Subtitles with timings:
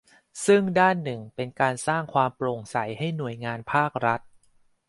[0.45, 4.19] ซึ่งด้านหนึ่งเป็นการสร้างความโปร่งใสให้หน่วยงานภาครัฐ